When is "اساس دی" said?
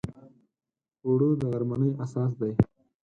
2.03-2.53